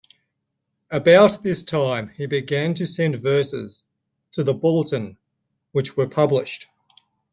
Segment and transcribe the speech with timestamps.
[0.89, 3.83] About this time he began to send verses
[4.31, 5.15] to The Bulletin,
[5.73, 6.65] which were published.